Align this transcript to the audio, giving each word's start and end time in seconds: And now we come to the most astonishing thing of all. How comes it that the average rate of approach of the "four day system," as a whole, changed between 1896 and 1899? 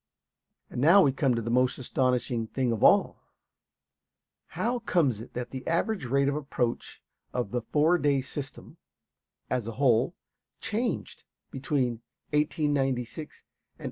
And 0.71 0.81
now 0.81 1.03
we 1.03 1.11
come 1.11 1.35
to 1.35 1.43
the 1.43 1.51
most 1.51 1.77
astonishing 1.77 2.47
thing 2.47 2.71
of 2.71 2.83
all. 2.83 3.21
How 4.47 4.79
comes 4.79 5.21
it 5.21 5.33
that 5.33 5.51
the 5.51 5.67
average 5.67 6.05
rate 6.05 6.27
of 6.27 6.35
approach 6.35 7.03
of 7.33 7.51
the 7.51 7.61
"four 7.61 7.99
day 7.99 8.21
system," 8.21 8.77
as 9.47 9.67
a 9.67 9.73
whole, 9.73 10.15
changed 10.59 11.23
between 11.51 12.01
1896 12.33 12.63
and 12.63 13.49
1899? 13.77 13.77